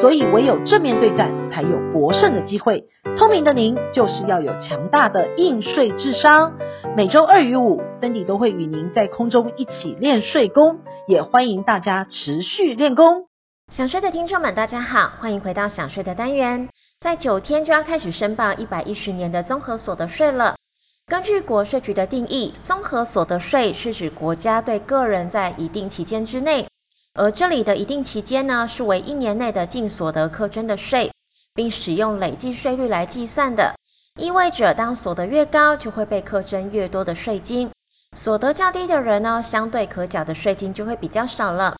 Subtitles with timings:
[0.00, 2.84] 所以唯有正面对战，才有博胜的机会。
[3.16, 6.52] 聪明的您，就是要有强大的应税智商。
[6.94, 13.26] 每周二与五，Cindy 都会与您在空中一起练税功，也欢迎大家持续练功。
[13.72, 16.68] 想睡的听众们，大家好，欢迎回到想睡的单元。
[17.00, 20.56] 在九天就要开始申报一百一十年的综合所得税了。
[21.06, 26.66] 根据国税局的定义，综合所得税是指国家对个人在一定期间之内，
[27.18, 31.10] 而这里的一定期间呢，是为一年内的净所得课征的税，
[31.54, 33.74] 并使用累计税率来计算的。
[34.18, 37.70] 意味着，当所得越高，就会被课征越多的税金；
[38.14, 41.76] 所得较低的人呢，相对可缴的税金就会比较少了。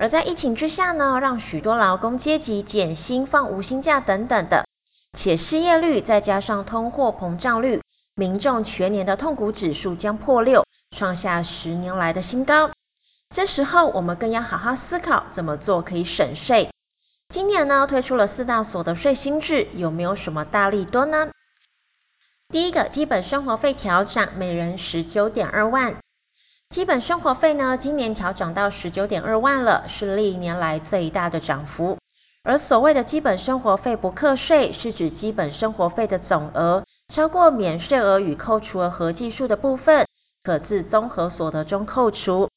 [0.00, 4.64] 而在疫情之下呢，让许多劳工阶级减薪、放无薪假等等的，
[5.16, 7.80] 且失业率再加上通货膨胀率，
[8.16, 12.70] 民众全年的痛苦指数将破六，创下十年来的新高。
[13.34, 16.70] 这时候，我们更要好好思考怎么做可以省税。
[17.28, 21.32] 今年呢，推出了四大所得税新制，有没有什么大利多呢？
[22.52, 25.96] 第一个基本生活费调涨，每人十九点二万。
[26.68, 31.98] 基本生活费呢，今年调涨到十九点二万了，是历年来最大的涨幅。
[32.44, 40.06] 而所谓的基本生活费不课税，是指基本生活费的总额超过免税额与扣除额合计数的部分，
[40.44, 42.48] 可自综合所得中扣除。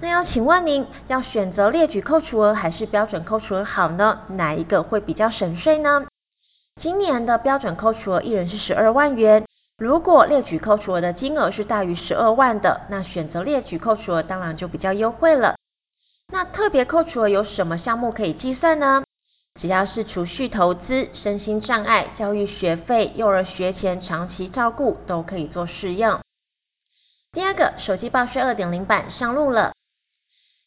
[0.00, 4.20] 那要请问您，要选择列举扣除额还是标准扣除额好呢？
[4.28, 6.06] 哪一个会比较省税呢？
[6.76, 9.44] 今年的标准扣除额一人是十二万元，
[9.76, 15.56] 如果列举扣除额的金额是大于十二万的，那选择列举扣除额当然就比较优惠了。
[16.32, 19.02] 那特别扣除额有什么项目可以计算呢？
[19.56, 26.20] 只要是储蓄投资、身心障碍、教育学费、幼儿学前长期照顾都可以做适用。
[27.32, 29.72] 第二个，手机报税二点零版上路了。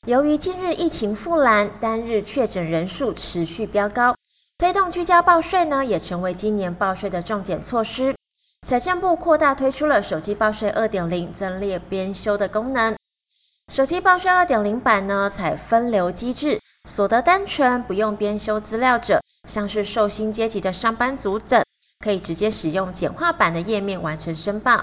[0.08, 4.16] 由于近日疫情复燃，单日确诊人数持续飙高。
[4.58, 8.16] 推动居家报税呢，也成为今年报税的重点措施。
[8.66, 12.98] 财政部扩大推出了手机报税二点零增列编修的功能。
[13.72, 21.64] 手机报税二点零版呢，采分流机制，所得单纯不用编修资料者，像是受薪阶级的上班族等，
[22.04, 24.82] 可以直接使用简化版的页面完成申报。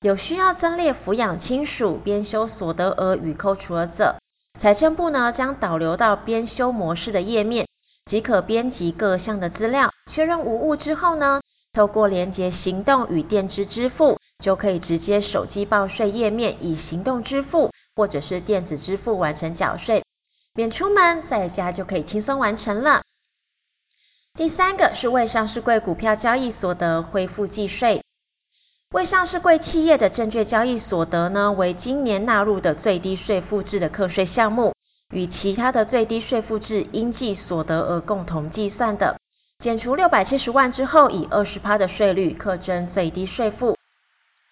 [0.00, 4.16] 有需要增列抚养亲属编修所得额与扣除额者，
[4.56, 7.66] 财政部呢将导流到编修模式的页面。
[8.06, 11.40] 即可编辑各项的资料，确认无误之后呢，
[11.72, 20.04] 透过连结行动与电子支付，就可以直接手机报税页面以行动支付或者是电子支付完成缴税，
[20.54, 23.02] 免出门，在家就可以轻松完成了。
[24.34, 28.00] 第三个是未上市柜股票交易所得恢复计税，
[28.92, 34.72] 未上市贵企业的证券交易所得呢，为今年纳入的最低税负制的课税项目。
[35.12, 39.16] 与其他的最低税负制应计所得额共同计算的，
[39.58, 43.76] 减除六百七十万之后，以二十趴的税率课征最低税负。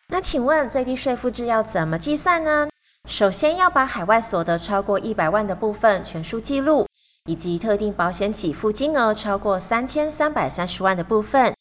[0.08, 2.68] 那请问最低税负制要怎么计算呢？
[3.08, 6.86] 首先要把海外所得超过一百万的部分全数记录，
[7.26, 11.54] 以及特定保险给付金额超过三千三百三十万的部分，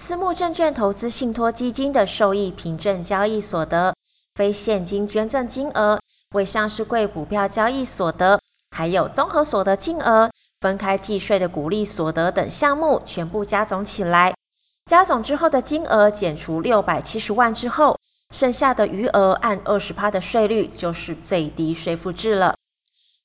[0.00, 3.96] 私募证券投资信托基金的受益凭证交易所得，
[4.32, 5.98] 非现金捐赠金额。
[6.30, 8.38] 未上市贵股票交易所得，
[8.70, 14.32] 还有综合所得金额、分开计税的股利所得等项目，全部加总起来，
[14.86, 17.98] 加总之后的金额减除六百七十万之后，
[18.30, 22.54] 剩下的余额按二十趴的税率，就是最低税负制了。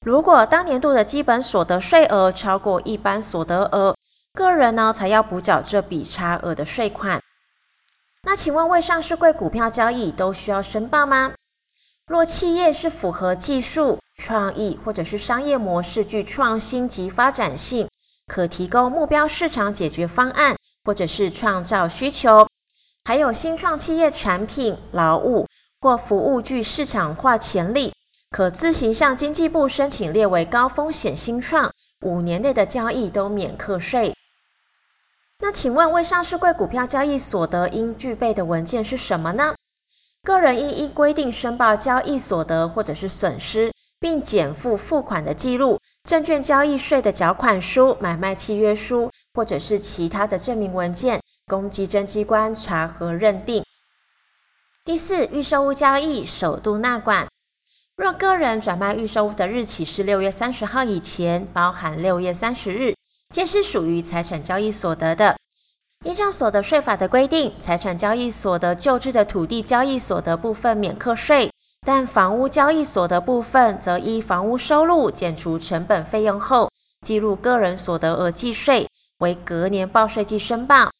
[0.03, 3.95] 如果当年度的基本所得税额超过一般所得额，
[4.33, 7.21] 个人呢才要补缴这笔差额的税款。
[8.23, 11.33] 那请问未上市柜股票交易都需要申报吗？
[12.07, 17.87] 若企业是符合技术创意或者是商业模式具创新及发展性，
[18.27, 22.47] 可提供目标市场解决方案，或者是创造需求，
[23.05, 25.47] 还有新创企业产品、劳务
[25.79, 27.93] 或服务具市场化潜力，
[28.31, 31.71] 可自行向经济部申请列为高风险新创，
[32.01, 34.15] 五年内的交易都免课税。
[35.43, 39.53] 那请问未上市柜股票交易所得应具备的文件是什么呢？
[40.23, 53.65] 个人应依规定申报交易所得或者是损失，并减负付款的记录、证券交易税的缴款书、买卖契约书或者是其他的证明文件，供稽征机关查核认定。
[54.85, 57.27] 第四，预售屋交易首度纳管，
[57.97, 62.95] 若个人转卖预售屋的日期是六月三十号以前，包含六月三十日，
[63.33, 65.35] 皆是属于财产交易所得的。
[66.05, 71.49] 依照所得税法的规定，财产交易所得旧制的土地交易所得部分免课税，
[71.83, 76.69] 但房屋交易所得部分则依房屋收入减除成本费用后，
[77.01, 78.87] 计入个人所得额计税，
[79.17, 80.91] 为隔年报税季申报。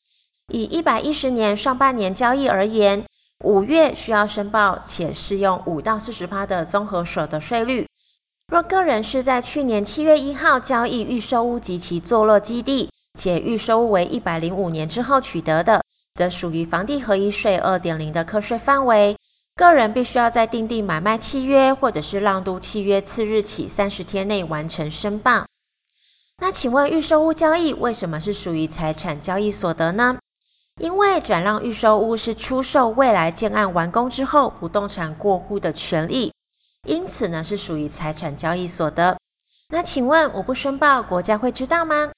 [0.52, 3.04] 以一百一十年上半年交易而言，
[3.44, 7.88] 五月需要申报，且适用五到四十趴的综合所得税率。
[8.54, 15.82] 若个人是在去年七月一号交易预售屋及其坐落基地，且预售屋为一百零五年之后取得的，
[16.14, 19.18] 则属于房地合一税二点零的课税范围。
[19.56, 25.48] 个人必须要在订定买卖契约或者是让渡契约次日起三十天内完成申报。
[26.38, 30.20] 那请问预售屋交易为什么是属于财产交易所得呢？
[30.80, 36.32] 因为转让预售屋是出售未来建案完工之后不动产过户的权利，
[36.88, 39.18] 因此呢是属于财产交易所得。
[39.70, 42.12] 那请问我不申报，国家会知道吗？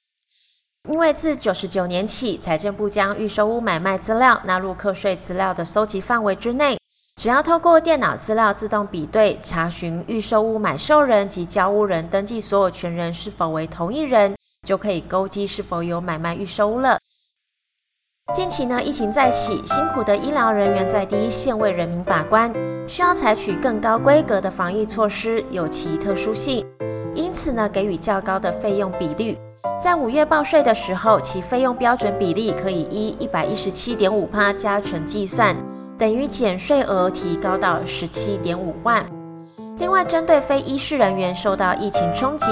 [0.89, 6.79] 因为自九十九年起，财政部将预售屋买卖资料纳入课税资料的搜集范围之内，
[7.15, 16.99] 只要透过电脑资料自动比对查询预售屋买受人及交屋人登记所有权人是否为同一人，就可以勾稽是否有买卖预售屋了。
[18.33, 22.51] 近期呢，疫情再起，辛苦的医疗人员在第一线为人民把关，
[22.87, 26.65] 需要采取更高规格的防疫措施，有其特殊性，
[27.13, 29.37] 因此呢，给予较高的费用比率。
[29.79, 35.55] 在五月报税的时候，其费用标准比例可以依一百一十七点五趴加成计算，
[35.97, 39.05] 等于减税额提高到十七点五万。
[39.77, 42.47] 另外，针对非医事人员受到疫情冲击，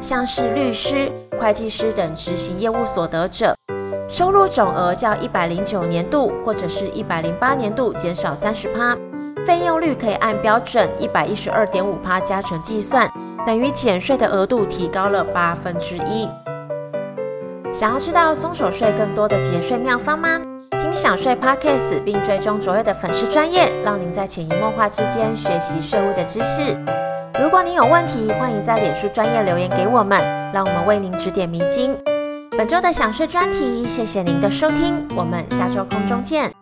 [0.00, 3.56] 像是律师、会计师等执行业务所得者。
[4.08, 8.96] 收入总额较一百零九年度或者是一百零八年度减少三十趴，
[9.44, 13.10] 费用率可以按标准一百一十二点五趴加成计算，
[13.44, 16.28] 等于减税的额度提高了八分之一。
[17.72, 20.40] 想要知道松手税更多的节税妙方吗？
[20.70, 26.76] 听享税 Podcast 并追踪卓越的粉丝专业，让您在潜移默化之间学习税务的知识。
[27.42, 30.20] 如果您有问题，欢迎在脸书专业留言给我们，
[30.52, 31.98] 让我们为您指点迷津。
[32.56, 36.55] 本周的享税专题，谢谢您的收听，我们下周空中见。